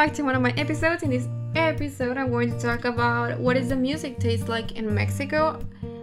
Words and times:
back 0.00 0.14
to 0.14 0.22
one 0.22 0.34
of 0.34 0.40
my 0.40 0.54
episodes. 0.56 1.02
In 1.02 1.10
this 1.10 1.28
episode, 1.54 2.16
I'm 2.16 2.30
going 2.30 2.50
to 2.50 2.58
talk 2.58 2.86
about 2.86 3.38
what 3.38 3.54
is 3.54 3.68
the 3.68 3.76
music 3.76 4.18
taste 4.18 4.48
like 4.48 4.72
in 4.72 4.94
Mexico. 4.94 5.60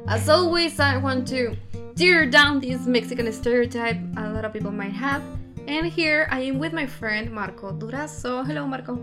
As 0.08 0.30
always, 0.30 0.80
I 0.80 0.98
want 0.98 1.28
to 1.30 1.58
tear 1.96 2.28
down 2.28 2.60
this 2.60 2.86
Mexican 2.86 3.26
stereotype 3.34 3.98
a 4.18 4.30
lot 4.30 4.46
of 4.46 4.54
people 4.54 4.72
might 4.72 4.94
have. 4.94 5.24
And 5.68 5.88
here 5.88 6.28
I 6.30 6.42
am 6.42 6.60
with 6.60 6.74
my 6.74 6.86
friend 6.86 7.32
Marco 7.32 7.72
Durazo. 7.72 8.46
Hello, 8.46 8.68
Marco. 8.68 9.00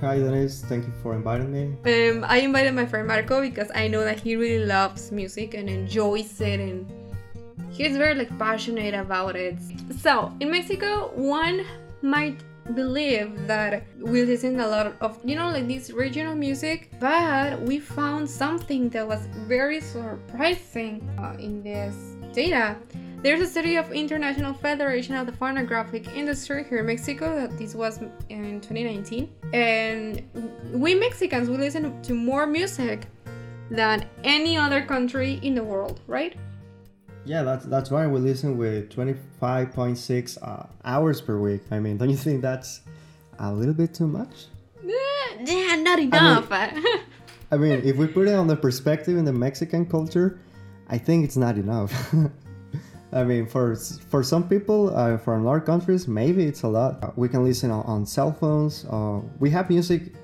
Hi, 0.00 0.18
Denise. 0.20 0.62
Thank 0.68 0.86
you 0.86 0.92
for 1.02 1.16
inviting 1.16 1.50
me. 1.50 1.64
Um, 1.92 2.24
I 2.24 2.36
invited 2.36 2.74
my 2.74 2.86
friend 2.86 3.08
Marco 3.08 3.40
because 3.40 3.72
I 3.74 3.88
know 3.88 4.04
that 4.04 4.20
he 4.20 4.36
really 4.36 4.64
loves 4.64 5.10
music 5.10 5.54
and 5.54 5.68
enjoys 5.68 6.40
it, 6.40 6.60
and 6.60 6.86
he's 7.72 7.96
very 7.96 8.14
like 8.14 8.30
passionate 8.38 8.94
about 8.94 9.34
it. 9.34 9.58
So 9.98 10.32
in 10.38 10.52
Mexico, 10.52 11.10
one 11.16 11.66
might 12.02 12.38
believe 12.74 13.46
that 13.46 13.84
we 13.98 14.24
listen 14.24 14.60
a 14.60 14.66
lot 14.66 14.94
of 15.00 15.18
you 15.24 15.34
know 15.34 15.50
like 15.50 15.66
this 15.66 15.90
regional 15.90 16.34
music 16.34 16.90
but 17.00 17.60
we 17.62 17.78
found 17.78 18.28
something 18.28 18.88
that 18.90 19.06
was 19.06 19.26
very 19.48 19.80
surprising 19.80 21.08
uh, 21.18 21.36
in 21.38 21.62
this 21.62 21.94
data. 22.32 22.76
There's 23.22 23.40
a 23.40 23.46
study 23.46 23.76
of 23.76 23.92
international 23.92 24.52
federation 24.52 25.14
of 25.14 25.26
the 25.26 25.32
phonographic 25.32 26.08
industry 26.08 26.64
here 26.68 26.78
in 26.78 26.86
mexico 26.86 27.36
that 27.36 27.56
this 27.56 27.74
was 27.74 28.00
in 28.28 28.60
2019 28.60 29.30
and 29.52 30.22
we 30.72 30.94
mexicans 30.94 31.48
we 31.48 31.56
listen 31.56 32.02
to 32.02 32.14
more 32.14 32.46
music 32.46 33.06
than 33.70 34.04
any 34.24 34.56
other 34.56 34.82
country 34.82 35.38
in 35.42 35.54
the 35.54 35.62
world 35.62 36.00
right 36.08 36.36
Yeah, 37.24 37.42
that's 37.42 37.64
that's 37.66 37.90
why 37.90 38.06
we 38.06 38.18
listen 38.18 38.56
with 38.56 38.90
25.6 38.90 40.38
uh, 40.42 40.66
hours 40.84 41.20
per 41.20 41.38
week. 41.38 41.62
I 41.70 41.78
mean, 41.78 41.96
don't 41.96 42.10
you 42.10 42.16
think 42.16 42.42
that's 42.42 42.80
a 43.38 43.52
little 43.52 43.74
bit 43.74 43.94
too 43.94 44.08
much? 44.08 44.46
Eh, 44.84 44.90
yeah 45.44 45.76
not 45.76 45.98
enough 45.98 46.50
I 47.52 47.56
mean, 47.56 47.82
if 47.84 47.96
we 47.96 48.06
put 48.06 48.28
it 48.28 48.34
on 48.34 48.46
the 48.46 48.56
perspective 48.56 49.18
in 49.18 49.24
the 49.26 49.32
Mexican 49.32 49.84
culture, 49.84 50.40
I 50.88 50.96
think 50.96 51.22
it's 51.24 51.36
not 51.36 51.58
enough. 51.58 51.92
I 53.12 53.24
mean, 53.24 53.46
for 53.46 53.76
for 53.76 54.22
some 54.22 54.48
people, 54.48 54.96
uh, 54.96 55.18
for 55.18 55.36
other 55.36 55.60
countries, 55.60 56.08
maybe 56.08 56.46
it's 56.46 56.62
a 56.62 56.68
lot. 56.68 57.04
Uh, 57.04 57.10
We 57.14 57.28
can 57.28 57.44
listen 57.44 57.70
on, 57.70 57.84
on 57.84 58.06
cell 58.06 58.32
phones. 58.32 58.86
Uh, 58.88 59.20
we 59.38 59.50
have 59.50 59.68
music 59.68 60.14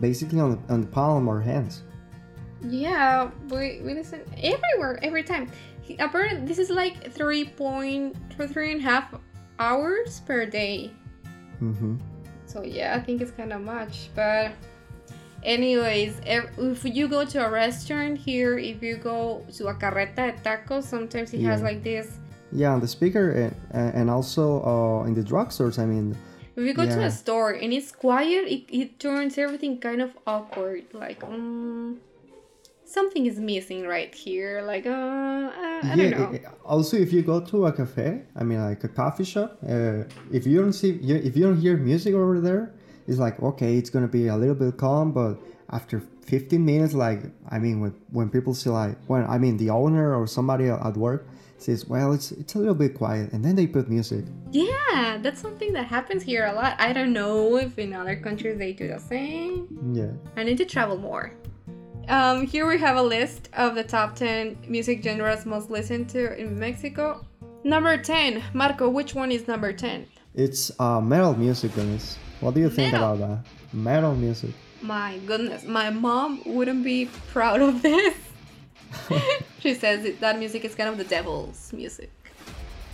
basically 0.00 0.40
on 0.40 0.52
the, 0.52 0.72
on 0.72 0.80
the 0.80 0.86
palm 0.86 1.28
of 1.28 1.28
our 1.28 1.40
hands. 1.40 1.82
Yeah, 2.68 3.30
we, 3.50 3.80
we 3.82 3.94
listen 3.94 4.22
everywhere, 4.42 4.98
every 5.02 5.22
time. 5.22 5.50
He- 5.82 5.96
Apparently, 5.98 6.46
this 6.46 6.58
is 6.58 6.70
like 6.70 7.12
three 7.12 7.44
point 7.44 8.16
three 8.52 8.72
and 8.72 8.80
a 8.80 8.84
half 8.84 9.14
hours 9.58 10.20
per 10.26 10.46
day. 10.46 10.90
hmm 11.58 11.96
So 12.46 12.62
yeah, 12.62 12.96
I 12.96 13.00
think 13.00 13.20
it's 13.20 13.30
kind 13.32 13.52
of 13.52 13.60
much. 13.62 14.08
But 14.14 14.52
anyways, 15.42 16.20
if 16.24 16.84
you 16.84 17.08
go 17.08 17.24
to 17.24 17.44
a 17.46 17.50
restaurant 17.50 18.18
here, 18.18 18.58
if 18.58 18.82
you 18.82 18.96
go 18.96 19.44
to 19.56 19.68
a 19.68 19.74
carreta 19.74 20.32
de 20.32 20.40
tacos, 20.42 20.84
sometimes 20.84 21.32
it 21.34 21.42
has 21.42 21.60
like 21.62 21.82
this. 21.82 22.18
Yeah, 22.52 22.72
on 22.72 22.80
the 22.80 22.88
speaker 22.88 23.30
and, 23.72 23.94
and 23.94 24.10
also 24.10 24.62
uh, 24.62 25.04
in 25.06 25.14
the 25.14 25.22
drugstores. 25.22 25.78
I 25.78 25.86
mean, 25.86 26.16
If 26.56 26.62
you 26.64 26.72
go 26.72 26.86
to 26.86 27.02
a 27.02 27.10
store 27.10 27.50
and 27.50 27.72
it's 27.72 27.90
quiet, 27.90 28.46
it, 28.46 28.62
it 28.70 28.98
turns 29.00 29.36
everything 29.38 29.80
kind 29.80 30.00
of 30.00 30.16
awkward. 30.26 30.84
Like, 30.94 31.22
um, 31.24 31.98
something 32.94 33.26
is 33.26 33.38
missing 33.38 33.82
right 33.94 34.12
here. 34.14 34.62
Like, 34.72 34.86
uh, 34.86 34.90
I, 34.92 35.80
I 35.92 35.96
don't 35.96 36.10
know. 36.10 36.24
i- 36.32 36.36
i- 36.36 36.42
also, 36.74 36.96
if 36.96 37.12
you 37.12 37.22
go 37.22 37.40
to 37.50 37.66
a 37.66 37.72
cafe, 37.72 38.22
I 38.40 38.42
mean, 38.48 38.60
like 38.70 38.82
a 38.84 38.88
coffee 38.88 39.24
shop, 39.32 39.58
uh, 39.68 40.04
if 40.32 40.42
you 40.46 40.56
don't 40.62 40.72
see, 40.80 40.90
if 41.28 41.36
you 41.36 41.42
don't 41.48 41.60
hear 41.60 41.76
music 41.76 42.14
over 42.14 42.40
there, 42.40 42.64
it's 43.08 43.18
like 43.18 43.36
okay, 43.50 43.72
it's 43.80 43.90
gonna 43.94 44.08
be 44.20 44.28
a 44.28 44.36
little 44.42 44.54
bit 44.64 44.76
calm, 44.78 45.12
but 45.12 45.34
after 45.78 45.96
15 46.22 46.64
minutes, 46.64 46.94
like 46.94 47.20
I 47.54 47.58
mean, 47.64 47.76
when 47.82 47.92
when 48.18 48.28
people 48.30 48.54
see 48.54 48.70
like 48.70 48.96
when 49.10 49.22
I 49.34 49.36
mean 49.44 49.54
the 49.58 49.70
owner 49.82 50.06
or 50.18 50.26
somebody 50.26 50.66
at 50.70 50.96
work 50.96 51.22
says, 51.58 51.86
well, 51.92 52.12
it's 52.16 52.32
it's 52.32 52.54
a 52.54 52.58
little 52.58 52.74
bit 52.84 52.92
quiet, 52.94 53.26
and 53.32 53.44
then 53.44 53.54
they 53.56 53.66
put 53.66 53.88
music. 53.96 54.24
Yeah, 54.52 55.18
that's 55.24 55.40
something 55.46 55.72
that 55.76 55.86
happens 55.96 56.22
here 56.22 56.44
a 56.46 56.52
lot. 56.60 56.72
I 56.78 56.92
don't 56.96 57.12
know 57.12 57.56
if 57.56 57.78
in 57.78 57.92
other 57.92 58.16
countries 58.16 58.56
they 58.58 58.72
do 58.72 58.88
the 58.88 58.98
same. 59.00 59.68
Yeah. 59.98 60.12
I 60.38 60.44
need 60.44 60.58
to 60.58 60.64
travel 60.74 60.96
more. 60.96 61.32
Um, 62.08 62.46
here 62.46 62.66
we 62.66 62.78
have 62.78 62.96
a 62.96 63.02
list 63.02 63.48
of 63.54 63.74
the 63.74 63.84
top 63.84 64.14
10 64.16 64.58
music 64.68 65.02
genres 65.02 65.46
most 65.46 65.70
listened 65.70 66.08
to 66.10 66.38
in 66.38 66.58
Mexico. 66.58 67.24
Number 67.64 67.96
10, 67.96 68.42
Marco, 68.52 68.90
which 68.90 69.14
one 69.14 69.32
is 69.32 69.48
number 69.48 69.72
10? 69.72 70.06
It's 70.34 70.70
uh, 70.78 71.00
metal 71.00 71.34
music, 71.34 71.74
Dennis. 71.74 72.18
What 72.40 72.54
do 72.54 72.60
you 72.60 72.68
think 72.68 72.92
Metal? 72.92 73.14
about 73.14 73.42
that? 73.44 73.74
Metal 73.74 74.14
music. 74.14 74.50
My 74.82 75.18
goodness, 75.24 75.64
my 75.64 75.88
mom 75.88 76.42
wouldn't 76.44 76.84
be 76.84 77.06
proud 77.28 77.62
of 77.62 77.80
this. 77.80 78.14
she 79.60 79.72
says 79.74 80.18
that 80.20 80.38
music 80.38 80.64
is 80.64 80.74
kind 80.74 80.90
of 80.90 80.98
the 80.98 81.04
devil's 81.04 81.72
music. 81.72 82.10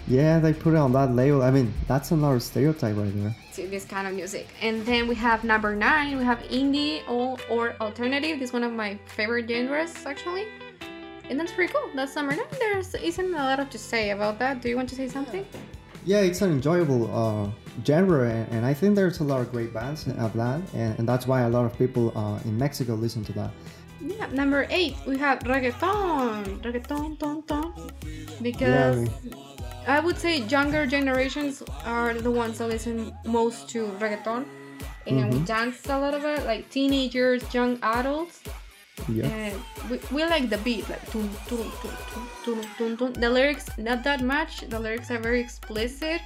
Yeah, 0.08 0.38
they 0.40 0.52
put 0.52 0.74
it 0.74 0.76
on 0.76 0.92
that 0.92 1.14
label. 1.14 1.42
I 1.42 1.50
mean, 1.50 1.72
that's 1.86 2.10
another 2.10 2.40
stereotype 2.40 2.96
right 2.96 3.12
there. 3.14 3.34
to 3.54 3.68
this 3.68 3.84
kind 3.84 4.08
of 4.08 4.14
music. 4.14 4.48
And 4.60 4.84
then 4.84 5.06
we 5.06 5.14
have 5.16 5.44
number 5.44 5.74
nine, 5.76 6.18
we 6.18 6.24
have 6.24 6.38
indie 6.50 7.08
or, 7.08 7.38
or 7.48 7.74
alternative. 7.80 8.38
This 8.40 8.50
is 8.50 8.52
one 8.52 8.64
of 8.64 8.72
my 8.72 8.98
favorite 9.06 9.48
genres 9.48 9.94
actually. 10.06 10.46
And 11.28 11.38
that's 11.38 11.52
pretty 11.52 11.72
cool. 11.72 11.88
That's 11.94 12.16
number 12.16 12.34
nine. 12.34 12.46
There's 12.58 12.94
isn't 12.94 13.34
a 13.34 13.36
lot 13.36 13.60
of 13.60 13.70
to 13.70 13.78
say 13.78 14.10
about 14.10 14.38
that. 14.40 14.60
Do 14.62 14.68
you 14.68 14.76
want 14.76 14.88
to 14.88 14.96
say 14.96 15.06
something? 15.06 15.46
Yeah, 16.04 16.20
it's 16.20 16.40
an 16.40 16.50
enjoyable 16.50 17.14
uh, 17.14 17.50
genre, 17.84 18.28
and, 18.28 18.48
and 18.50 18.66
I 18.66 18.72
think 18.72 18.96
there's 18.96 19.20
a 19.20 19.24
lot 19.24 19.42
of 19.42 19.52
great 19.52 19.74
bands 19.74 20.06
of 20.06 20.32
that, 20.32 20.60
and, 20.72 20.98
and 20.98 21.06
that's 21.06 21.26
why 21.26 21.42
a 21.42 21.48
lot 21.50 21.66
of 21.66 21.76
people 21.76 22.10
uh, 22.16 22.40
in 22.46 22.56
Mexico 22.56 22.94
listen 22.94 23.22
to 23.26 23.32
that. 23.34 23.50
Yeah, 24.00 24.26
number 24.32 24.66
eight, 24.70 24.96
we 25.06 25.18
have 25.18 25.40
reggaeton. 25.40 26.62
Reggaeton, 26.62 27.18
ton, 27.18 27.42
ton. 27.42 27.74
Because 28.40 29.10
I 29.10 29.49
would 30.00 30.18
say 30.18 30.38
younger 30.38 30.86
generations 30.86 31.62
are 31.84 32.14
the 32.14 32.30
ones 32.30 32.58
that 32.58 32.68
listen 32.68 33.12
most 33.24 33.68
to 33.70 33.86
reggaeton. 33.98 34.44
And 35.06 35.32
we 35.32 35.38
Mhm. 35.40 35.46
dance 35.46 35.88
a 35.88 35.98
lot 35.98 36.14
of 36.14 36.24
it, 36.24 36.44
like 36.44 36.68
teenagers, 36.70 37.42
young 37.54 37.78
adults. 37.82 38.40
Yeah, 39.08 39.26
And 39.26 39.54
we, 39.88 39.98
we 40.12 40.24
like 40.24 40.50
the 40.50 40.58
beat, 40.58 40.84
like. 40.90 41.00
The 43.14 43.30
lyrics, 43.30 43.66
not 43.78 44.04
that 44.04 44.20
much. 44.22 44.60
The 44.68 44.78
lyrics 44.78 45.10
are 45.10 45.18
very 45.18 45.40
explicit. 45.40 46.20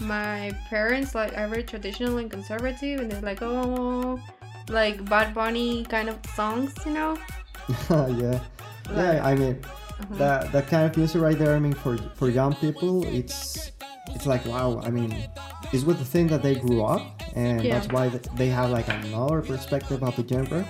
My 0.00 0.52
parents 0.68 1.14
like 1.14 1.36
are 1.38 1.48
very 1.48 1.62
traditional 1.62 2.18
and 2.18 2.30
conservative, 2.30 3.00
and 3.00 3.10
they're 3.10 3.20
like, 3.22 3.42
oh, 3.42 4.18
like 4.68 5.04
Bad 5.08 5.32
Bunny 5.34 5.84
kind 5.84 6.08
of 6.08 6.18
songs, 6.34 6.74
you 6.84 6.92
know. 6.92 7.16
yeah, 7.90 8.40
yeah. 8.94 9.20
I 9.24 9.34
mean, 9.34 9.60
Uh-huh. 10.00 10.14
that 10.16 10.52
that 10.52 10.66
kind 10.68 10.84
of 10.88 10.96
music 10.96 11.20
right 11.20 11.38
there. 11.38 11.54
I 11.56 11.58
mean, 11.58 11.74
for 11.74 11.98
for 12.14 12.28
young 12.28 12.54
people, 12.54 13.04
it's 13.06 13.72
it's 14.14 14.26
like 14.26 14.44
wow. 14.46 14.80
I 14.84 14.90
mean, 14.90 15.14
it's 15.72 15.84
with 15.84 15.98
the 15.98 16.04
thing 16.04 16.26
that 16.28 16.42
they 16.42 16.54
grew 16.54 16.84
up, 16.84 17.02
and 17.34 17.62
Yeah. 17.64 17.74
that's 17.74 17.88
why 17.92 18.08
they 18.36 18.48
have 18.48 18.70
like 18.70 18.88
another 18.88 19.42
perspective 19.42 20.02
of 20.02 20.14
the 20.16 20.24
genre. 20.26 20.64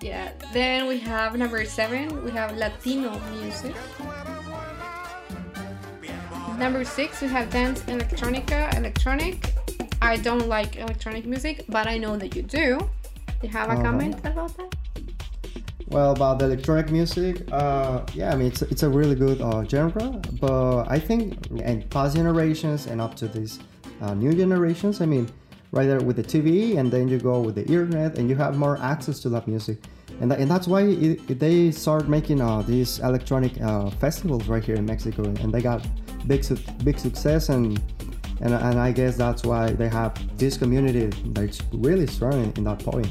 Yeah. 0.00 0.30
Then 0.52 0.86
we 0.86 0.98
have 1.00 1.36
number 1.36 1.64
seven. 1.64 2.24
We 2.24 2.30
have 2.32 2.56
Latino 2.56 3.20
music. 3.38 3.74
Number 6.58 6.84
six, 6.84 7.20
we 7.20 7.28
have 7.28 7.50
dance 7.50 7.80
electronica, 7.82 8.74
electronic. 8.76 9.52
I 10.00 10.16
don't 10.16 10.46
like 10.48 10.76
electronic 10.76 11.24
music, 11.26 11.64
but 11.68 11.86
I 11.86 11.98
know 11.98 12.16
that 12.16 12.34
you 12.36 12.42
do. 12.42 12.78
Do 12.78 13.42
you 13.42 13.48
have 13.48 13.68
a 13.68 13.72
Uh-huh. 13.72 13.82
comment 13.82 14.14
about 14.24 14.56
that? 14.58 14.70
Well, 15.92 16.12
about 16.12 16.38
the 16.38 16.46
electronic 16.46 16.90
music, 16.90 17.42
uh, 17.52 18.00
yeah, 18.14 18.32
I 18.32 18.36
mean 18.36 18.46
it's, 18.46 18.62
it's 18.62 18.82
a 18.82 18.88
really 18.88 19.14
good 19.14 19.42
uh, 19.42 19.62
genre, 19.64 20.08
but 20.40 20.84
I 20.90 20.98
think 20.98 21.36
and 21.62 21.88
past 21.90 22.16
generations 22.16 22.86
and 22.86 22.98
up 22.98 23.14
to 23.16 23.28
these 23.28 23.58
uh, 24.00 24.14
new 24.14 24.32
generations, 24.32 25.02
I 25.02 25.06
mean, 25.06 25.28
right 25.70 25.84
there 25.86 26.00
with 26.00 26.16
the 26.16 26.22
TV, 26.22 26.78
and 26.78 26.90
then 26.90 27.08
you 27.08 27.18
go 27.18 27.40
with 27.40 27.56
the 27.56 27.66
internet, 27.66 28.16
and 28.16 28.30
you 28.30 28.36
have 28.36 28.56
more 28.56 28.78
access 28.78 29.20
to 29.20 29.28
that 29.30 29.46
music, 29.46 29.78
and 30.22 30.32
and 30.32 30.50
that's 30.50 30.66
why 30.66 30.80
it- 30.82 31.38
they 31.38 31.70
start 31.70 32.08
making 32.08 32.40
uh, 32.40 32.62
these 32.62 32.98
electronic 33.00 33.60
uh, 33.60 33.90
festivals 33.90 34.48
right 34.48 34.64
here 34.64 34.76
in 34.76 34.86
Mexico, 34.86 35.24
and 35.24 35.52
they 35.52 35.60
got 35.60 35.86
big 36.26 36.42
su- 36.42 36.56
big 36.84 36.98
success, 36.98 37.50
and 37.50 37.78
and 38.40 38.54
and 38.54 38.78
I 38.80 38.92
guess 38.92 39.16
that's 39.16 39.42
why 39.44 39.72
they 39.72 39.88
have 39.90 40.12
this 40.38 40.56
community 40.56 41.06
that's 41.34 41.60
really 41.70 42.06
strong 42.06 42.42
in, 42.44 42.52
in 42.56 42.64
that 42.64 42.78
point. 42.78 43.08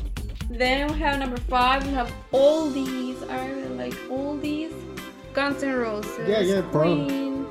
Then 0.57 0.91
we 0.91 0.99
have 0.99 1.19
number 1.19 1.37
five. 1.49 1.85
We 1.87 1.93
have 1.93 2.11
all 2.31 2.69
these. 2.69 3.21
I 3.23 3.47
really 3.49 3.69
like 3.69 3.97
all 4.09 4.37
these. 4.37 4.73
Guns 5.33 5.63
N' 5.63 5.73
Roses. 5.75 6.27
Yeah, 6.27 6.41
yeah, 6.41 6.61
bro. 6.61 6.83
Queen. 6.83 7.45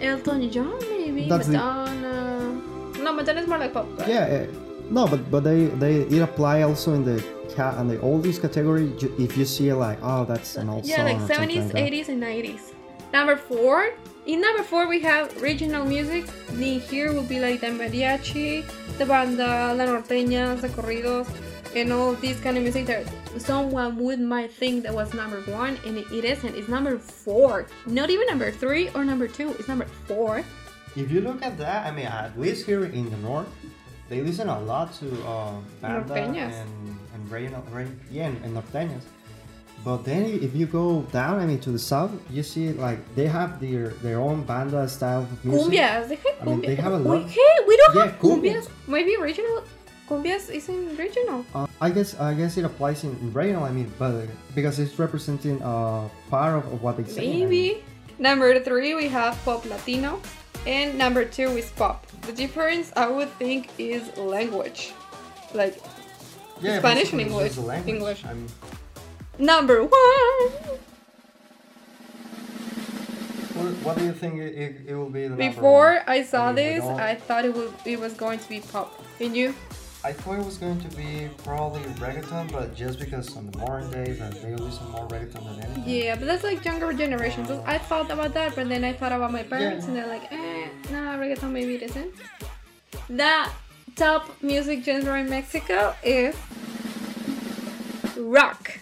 Elton 0.00 0.50
John, 0.50 0.78
maybe. 0.90 1.28
That's 1.28 1.46
the- 1.46 1.52
Madonna. 1.52 2.60
No, 2.98 3.12
Madonna 3.12 3.40
is 3.40 3.46
more 3.46 3.58
like 3.58 3.72
pop. 3.72 3.86
right? 3.98 4.08
Yeah, 4.08 4.26
eh, 4.26 4.46
no, 4.90 5.06
but 5.06 5.30
but 5.30 5.44
they 5.44 5.66
they 5.82 5.94
it 6.10 6.20
apply 6.22 6.62
also 6.62 6.94
in 6.94 7.04
the 7.04 7.22
cat 7.54 7.74
and 7.78 7.88
the 7.88 7.96
oldies 7.98 8.40
category. 8.40 8.90
If 9.18 9.36
you 9.36 9.44
see 9.44 9.72
like, 9.72 9.98
oh, 10.02 10.24
that's 10.24 10.56
an 10.56 10.68
old 10.68 10.84
Yeah, 10.84 10.96
song. 10.96 11.06
Yeah, 11.06 11.12
like 11.14 11.22
70s, 11.30 11.72
that. 11.72 11.76
80s, 11.92 12.08
and 12.08 12.20
90s. 12.22 12.72
Number 13.12 13.36
four, 13.36 13.90
In 14.26 14.40
number 14.40 14.62
four, 14.62 14.86
we 14.86 15.00
have 15.00 15.24
regional 15.42 15.84
music. 15.86 16.24
The 16.52 16.78
here 16.78 17.12
will 17.12 17.24
be 17.34 17.40
like 17.40 17.60
the 17.62 17.68
mariachi, 17.72 18.62
the 18.98 19.06
banda, 19.06 19.72
la 19.74 19.84
norteñas, 19.86 20.60
the 20.60 20.68
corridos, 20.68 21.26
and 21.74 21.92
all 21.92 22.12
this 22.14 22.40
kind 22.40 22.56
of 22.56 22.62
music 22.62 22.86
that 22.86 23.06
someone 23.38 23.96
would 23.96 24.20
might 24.20 24.52
think 24.52 24.82
that 24.84 24.94
was 24.94 25.14
number 25.14 25.40
one, 25.42 25.78
and 25.86 25.98
it, 25.98 26.10
isn't. 26.24 26.54
It's 26.56 26.68
number 26.68 26.98
four. 26.98 27.66
Not 27.86 28.10
even 28.10 28.26
number 28.26 28.50
three 28.50 28.90
or 28.90 29.04
number 29.04 29.28
two. 29.28 29.50
It's 29.58 29.68
number 29.68 29.86
four. 30.06 30.44
If 30.96 31.10
you 31.10 31.20
look 31.20 31.42
at 31.42 31.56
that, 31.58 31.86
I 31.86 31.90
mean, 31.92 32.06
at 32.06 32.38
least 32.38 32.66
here 32.66 32.84
in 32.84 33.08
the 33.10 33.16
north, 33.18 33.46
they 34.08 34.20
listen 34.22 34.48
a 34.48 34.58
lot 34.60 34.92
to 34.94 35.06
uh, 35.24 35.52
banda 35.80 36.14
Norteñas. 36.14 36.52
and 36.62 36.98
and 37.14 37.30
regional, 37.30 37.62
re- 37.70 37.86
yeah, 38.10 38.26
and, 38.26 38.44
and 38.44 38.56
norteñas. 38.56 39.02
But 39.84 40.04
then 40.04 40.24
if 40.24 40.54
you 40.54 40.66
go 40.66 41.02
down, 41.12 41.38
I 41.38 41.46
mean, 41.46 41.58
to 41.60 41.70
the 41.70 41.78
south, 41.78 42.10
you 42.28 42.42
see 42.42 42.72
like 42.72 42.98
they 43.14 43.26
have 43.28 43.60
their 43.60 43.90
their 44.02 44.20
own 44.20 44.42
banda 44.42 44.86
style 44.88 45.20
of 45.22 45.44
music. 45.44 45.72
Cumbias. 45.72 46.08
They 46.08 46.16
have 46.16 46.36
I 46.42 46.44
mean, 46.44 46.60
they 46.60 46.74
have 46.74 46.92
a 46.92 46.98
we, 46.98 47.22
hey, 47.22 47.54
we 47.66 47.76
don't 47.78 47.94
Yeah, 47.96 48.04
have 48.06 48.18
cumbias. 48.18 48.66
cumbias. 48.66 48.68
Maybe 48.88 49.16
regional. 49.16 49.62
Cumbias 50.10 50.50
isn't 50.50 50.96
regional. 50.98 51.46
Uh, 51.54 51.68
I 51.80 51.88
guess 51.90 52.18
I 52.18 52.34
guess 52.34 52.58
it 52.58 52.64
applies 52.64 53.04
in, 53.04 53.14
in 53.22 53.32
regional. 53.32 53.62
I 53.62 53.70
mean, 53.70 53.86
but 53.96 54.26
because 54.58 54.82
it's 54.82 54.98
representing 54.98 55.62
uh, 55.62 56.10
part 56.28 56.58
of, 56.58 56.66
of 56.72 56.82
what 56.82 56.96
they 56.98 57.04
say. 57.04 57.22
I 57.22 57.30
mean. 57.30 57.48
Maybe. 57.48 57.84
Number 58.18 58.58
three, 58.58 58.94
we 58.94 59.06
have 59.06 59.38
pop 59.44 59.64
Latino. 59.64 60.20
And 60.66 60.98
number 60.98 61.24
two 61.24 61.48
is 61.56 61.70
pop. 61.70 62.04
The 62.26 62.32
difference, 62.32 62.92
I 62.96 63.06
would 63.06 63.30
think, 63.38 63.70
is 63.78 64.14
language. 64.18 64.92
Like, 65.54 65.80
Yeah, 66.60 66.80
Spanish 66.80 67.12
and 67.12 67.20
English. 67.22 67.56
language. 67.56 67.94
English. 67.94 68.24
I 68.26 68.34
mean, 68.34 68.48
number 69.38 69.84
one. 69.84 70.50
what, 73.86 73.96
do 73.96 74.04
you 74.04 74.12
think 74.12 74.36
it, 74.36 74.52
it, 74.52 74.72
it 74.88 74.94
will 74.94 75.08
be? 75.08 75.28
The 75.28 75.36
Before? 75.36 76.02
I 76.06 76.24
saw 76.24 76.48
I 76.50 76.52
mean, 76.52 76.56
this, 76.56 76.84
I 76.84 77.14
thought 77.14 77.46
it 77.46 77.54
would 77.54 77.72
it 77.86 77.98
was 77.98 78.12
going 78.12 78.38
to 78.38 78.48
be 78.48 78.60
pop. 78.60 79.00
And 79.18 79.34
you? 79.34 79.54
I 80.02 80.12
thought 80.14 80.38
it 80.38 80.44
was 80.46 80.56
going 80.56 80.80
to 80.80 80.96
be 80.96 81.28
probably 81.44 81.82
reggaeton, 82.00 82.50
but 82.50 82.74
just 82.74 82.98
because 82.98 83.36
on 83.36 83.50
the 83.50 83.58
modern 83.58 83.90
days 83.90 84.18
uh, 84.20 84.32
they 84.42 84.54
listen 84.54 84.88
more 84.90 85.06
reggaeton 85.08 85.44
than 85.44 85.62
anything. 85.64 85.84
Yeah, 85.86 86.16
but 86.16 86.24
that's 86.26 86.42
like 86.42 86.64
younger 86.64 86.92
generation. 86.94 87.46
So 87.46 87.62
I 87.66 87.76
thought 87.76 88.10
about 88.10 88.32
that, 88.34 88.54
but 88.56 88.68
then 88.70 88.82
I 88.82 88.94
thought 88.94 89.12
about 89.12 89.30
my 89.30 89.42
parents, 89.42 89.84
Yeah. 89.84 89.88
and 89.88 89.96
they're 89.98 90.06
like, 90.06 90.32
eh, 90.32 90.68
nah, 90.90 91.16
reggaeton 91.18 91.50
maybe 91.50 91.74
it 91.74 91.82
isn't. 91.82 92.14
The 93.10 93.48
top 93.94 94.30
music 94.42 94.82
genre 94.84 95.18
in 95.20 95.28
Mexico 95.28 95.94
is 96.02 96.34
rock. 98.16 98.72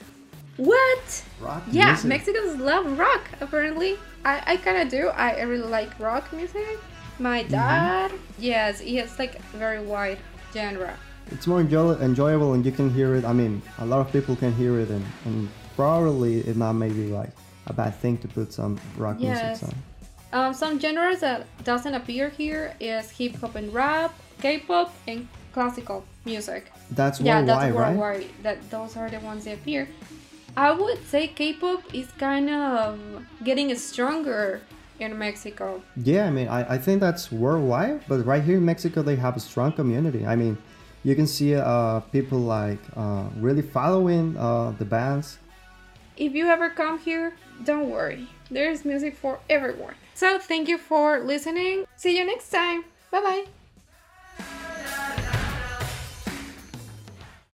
What? 0.56 1.24
Rock 1.40 1.62
Yeah, 1.70 1.86
music. 1.88 2.08
Mexicans 2.08 2.60
love 2.60 2.96
rock. 2.98 3.22
Apparently, 3.40 3.96
I 4.24 4.42
I 4.46 4.56
kind 4.56 4.76
of 4.78 4.88
do. 4.88 5.08
I, 5.08 5.30
I 5.32 5.42
really 5.42 5.68
like 5.68 5.98
rock 5.98 6.32
music. 6.32 6.78
My 7.18 7.40
Mm-hmm. 7.42 7.50
dad, 7.50 8.12
yes, 8.38 8.78
he 8.78 8.96
has 8.96 9.18
like 9.18 9.40
very 9.52 9.80
wide 9.84 10.18
genre. 10.52 10.96
It's 11.30 11.46
more 11.46 11.60
enjoy- 11.60 11.96
enjoyable 12.00 12.54
and 12.54 12.64
you 12.64 12.72
can 12.72 12.90
hear 12.90 13.14
it. 13.14 13.24
I 13.24 13.32
mean, 13.32 13.62
a 13.78 13.86
lot 13.86 14.00
of 14.00 14.12
people 14.12 14.36
can 14.36 14.52
hear 14.54 14.78
it, 14.80 14.88
and, 14.88 15.04
and 15.24 15.48
probably 15.76 16.38
it 16.40 16.56
not 16.56 16.72
maybe 16.74 17.08
like 17.08 17.30
a 17.66 17.72
bad 17.72 17.94
thing 17.96 18.18
to 18.18 18.28
put 18.28 18.52
some 18.52 18.78
rock 18.96 19.16
Yes. 19.18 19.60
music 19.62 19.68
on. 19.68 19.74
Um, 20.30 20.54
some 20.54 20.78
genres 20.78 21.20
that 21.20 21.46
doesn't 21.64 21.94
appear 21.94 22.28
here 22.28 22.74
is 22.80 23.10
hip 23.10 23.36
hop 23.40 23.54
and 23.54 23.72
rap, 23.72 24.12
K-pop, 24.42 24.92
and 25.06 25.26
classical 25.52 26.04
music. 26.26 26.70
That's 26.90 27.20
yeah, 27.20 27.36
worldwide, 27.38 27.48
that's 27.48 27.74
right? 27.76 27.96
worldwide. 27.96 28.26
That 28.42 28.70
those 28.70 28.96
are 28.96 29.08
the 29.08 29.20
ones 29.20 29.44
that 29.44 29.54
appear. 29.54 29.88
I 30.56 30.72
would 30.72 30.98
say 31.06 31.28
K-pop 31.28 31.94
is 31.94 32.08
kind 32.18 32.50
of 32.50 32.98
getting 33.44 33.74
stronger 33.76 34.60
in 35.00 35.16
Mexico. 35.16 35.82
Yeah, 35.96 36.26
I 36.26 36.30
mean, 36.30 36.48
I, 36.48 36.74
I 36.74 36.78
think 36.78 37.00
that's 37.00 37.30
worldwide, 37.32 38.02
but 38.08 38.26
right 38.26 38.42
here 38.42 38.56
in 38.56 38.64
Mexico, 38.64 39.00
they 39.02 39.16
have 39.16 39.36
a 39.36 39.40
strong 39.40 39.72
community. 39.72 40.26
I 40.26 40.36
mean, 40.36 40.58
you 41.08 41.16
can 41.16 41.26
see 41.26 41.54
uh, 41.54 42.00
people 42.12 42.38
like 42.38 42.78
uh, 42.94 43.24
really 43.36 43.62
following 43.62 44.36
uh, 44.36 44.72
the 44.78 44.84
bands. 44.84 45.38
If 46.18 46.34
you 46.34 46.48
ever 46.48 46.68
come 46.68 46.98
here, 46.98 47.32
don't 47.64 47.88
worry. 47.88 48.28
There's 48.50 48.84
music 48.84 49.16
for 49.16 49.40
everyone. 49.48 49.94
So 50.12 50.38
thank 50.38 50.68
you 50.68 50.76
for 50.76 51.20
listening. 51.20 51.86
See 51.96 52.18
you 52.18 52.26
next 52.26 52.50
time. 52.50 52.84
Bye 53.10 53.22
bye. 53.22 53.57